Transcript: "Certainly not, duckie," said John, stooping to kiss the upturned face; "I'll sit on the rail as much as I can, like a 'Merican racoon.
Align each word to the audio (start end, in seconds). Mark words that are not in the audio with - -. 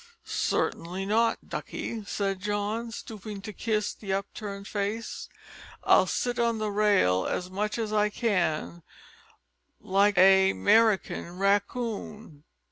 "Certainly 0.25 1.05
not, 1.05 1.47
duckie," 1.47 2.03
said 2.05 2.39
John, 2.39 2.89
stooping 2.91 3.39
to 3.43 3.53
kiss 3.53 3.93
the 3.93 4.13
upturned 4.13 4.67
face; 4.67 5.29
"I'll 5.83 6.07
sit 6.07 6.39
on 6.39 6.57
the 6.57 6.71
rail 6.71 7.27
as 7.27 7.51
much 7.51 7.77
as 7.77 7.93
I 7.93 8.09
can, 8.09 8.81
like 9.79 10.17
a 10.17 10.53
'Merican 10.53 11.37
racoon. 11.37 12.45